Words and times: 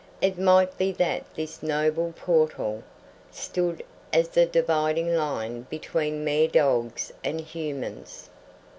It 0.19 0.39
might 0.39 0.79
be 0.79 0.91
that 0.93 1.25
this 1.35 1.61
noble 1.61 2.11
portal 2.17 2.81
stood 3.29 3.83
as 4.11 4.29
the 4.29 4.47
dividing 4.47 5.15
line 5.15 5.67
between 5.69 6.23
mere 6.25 6.47
dogs 6.47 7.11
and 7.23 7.39
humans. 7.39 8.31